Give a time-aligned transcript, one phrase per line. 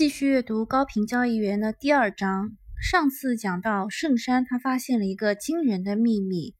[0.00, 2.56] 继续阅读高频交易员的第二章。
[2.80, 6.54] 上次讲到圣山，他发现了一个惊人的秘密。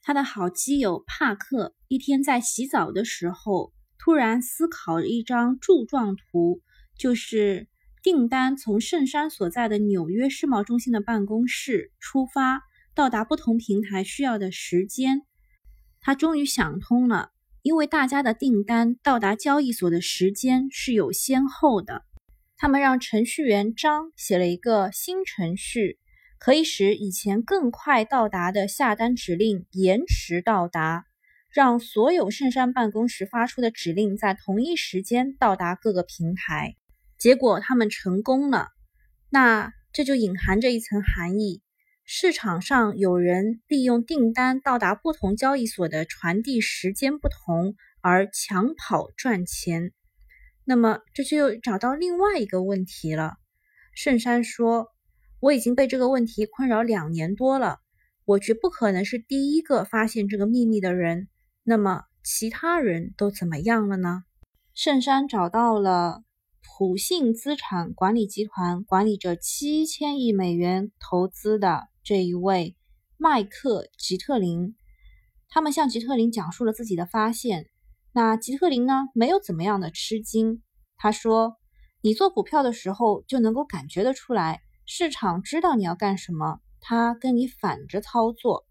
[0.00, 6.62] 他的好基友帕克一天在洗澡的时候，突然思考了一张柱状图，
[6.96, 7.68] 就是
[8.02, 12.62] 订单从圣山所在的纽约世贸中心的办公室出发，
[12.94, 15.20] 到达不同平台需要的时间。
[16.00, 22.06] 他终于想通了，因为大家的订单到达交易所的时间是有先后的。
[22.62, 25.98] 他们让程序员张写了一个新程序，
[26.38, 31.06] 可以使以前更快到达的下单指令延迟到达，
[31.50, 36.74] 让所有圣山办公室发出的指令在同一时间到达各个平台。
[37.16, 38.68] 结果他们成功了，
[39.30, 41.62] 那这就隐含着一层含义：
[42.04, 49.92] 市场上有人利用订单到达不同交易所的传递时间不同而抢跑赚钱。
[50.70, 53.38] 那么这就又找到另外一个问题了。
[53.92, 54.86] 圣山说
[55.42, 57.80] ：“我已经被这个问题困扰两年多了，
[58.24, 61.26] 我绝不可能是第一个发现这个秘密的人。
[61.64, 64.22] 那么其他人都怎么样了呢？”
[64.72, 66.22] 圣山找到了
[66.62, 72.76] 普信资产管理集团管理着七千亿美元投资的这一位
[73.16, 74.76] 麦克吉特林，
[75.48, 77.66] 他们向吉特林讲述了自己的发现。
[78.12, 79.06] 那吉特林呢？
[79.14, 80.62] 没有怎么样的吃惊。
[80.96, 81.56] 他说
[82.02, 88.66] ：“你做股票的时候就能够感觉得出来，市场知道你要干什么，他跟你反着操作。”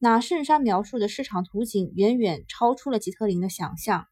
[0.00, 4.06] 那圣山描述的市场图景远远超出了吉特林的想象。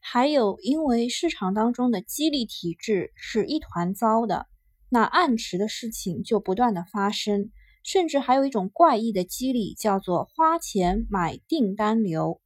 [0.00, 4.46] 还有，因为市场当中的激励体制是一团糟的，
[4.88, 7.50] 那暗池的事情就不断的发生，
[7.82, 12.40] 甚至还有一种怪异的激励，叫做花钱买订单流。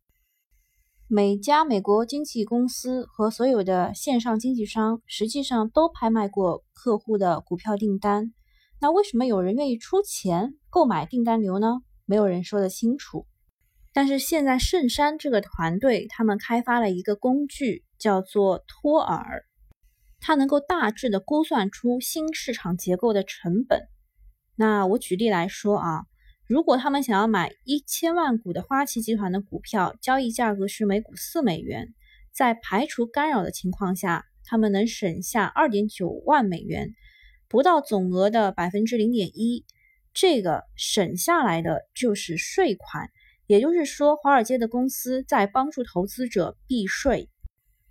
[1.11, 8.35] 每家美国经纪公司和所有的线上经纪商实际上都拍卖过客户的股票订单。
[8.79, 11.79] 那为什么有人愿意出钱购买订单流呢？
[12.05, 13.27] 没有人说得清楚。
[13.95, 19.45] 但是现在圣山这个团队，他们开发了一个工具，叫做托尔，
[20.21, 23.89] 它能够大致的估算出新市场结构的成本。
[24.57, 26.03] 那我举例来说啊。
[26.49, 31.95] 如果他们想要买一千万股的花旗集团的股票，交易价格是每股四美元，
[32.33, 36.95] 在排除干扰的情况下，他们能省下二点九万美元，
[37.49, 39.67] 不到总额的百分之零点一。
[40.15, 43.11] 这个省下来的就是税款，
[43.47, 47.29] 也就是说，华尔街的公司在帮助投资者避税。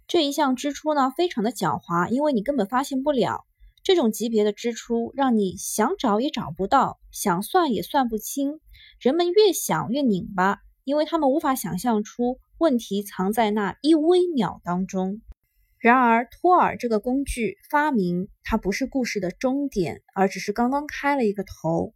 [0.08, 3.46] 这一项支出呢，非常的狡猾，因为你根本发现不了。
[3.88, 8.60] 这种级别的支出，让你想找也找不到，想算也算不清。
[9.00, 15.22] 人们越想越拧巴，因为他们无法想象出问题藏在那一微秒当中。
[15.78, 21.94] 然而，托尔这个工具发明，它不是故事的终点，而只是刚刚开了一个头。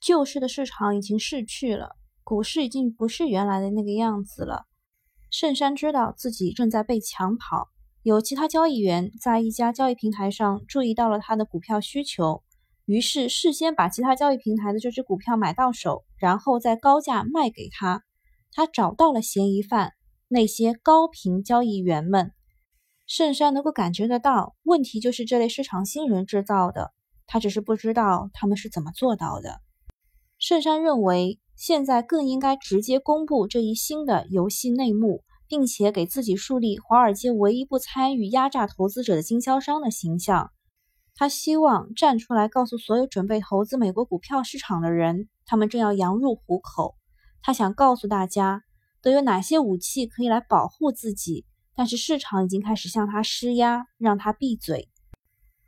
[0.00, 4.66] 旧式的市场已经逝去了，股市已经不是原来的那个样子了。
[5.32, 7.70] 圣山知道自己正在被抢跑。
[8.02, 12.42] 有其他交易员在一家交易平台上注意到了他的股票需求，
[12.86, 18.04] 于是事先把其他交易平台的这只股票买到手，然后再高价卖给他。
[18.52, 19.92] 他找到了嫌疑犯，
[20.28, 22.32] 那些高频交易员们。
[23.06, 26.92] 圣山能够感觉得到，问题就是这类市场新人制造的，
[27.26, 29.60] 他只是不知道他们是怎么做到的。
[30.38, 35.24] 圣山认为，现在更应该直接公布这一新的游戏内幕。
[35.48, 40.52] 并且给自己树立华尔街唯一不参与压榨投资者的经销商的形象。
[41.14, 46.96] 他希望站出来告诉所有准备投资美国股票市场的人，他们正要羊入虎口。
[47.42, 48.62] 他想告诉大家
[49.02, 54.88] 都有哪些武器可以来保护自己，但是市场已经开始向他施压，让他闭嘴。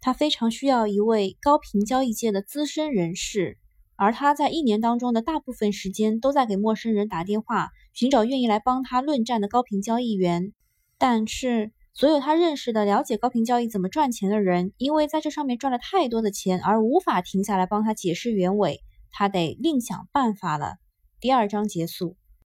[0.01, 3.59] 他非常需要一位高频交易界的资深人士。
[4.01, 10.55] 而他在一年当中的大部分时间都在给陌生人打电话，寻找愿意来帮他论战的高频交易员。
[10.97, 18.81] 但是，所有他认识的了解高频交易怎么赚钱的人，因为在这上面赚了太多的钱，而无法停下来帮他解释原委，
[19.11, 20.77] 他得另想办法了。
[21.21, 22.17] 第二章结束。